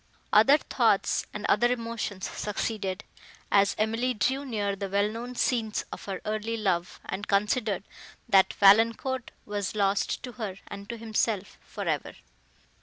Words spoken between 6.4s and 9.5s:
love, and considered, that Valancourt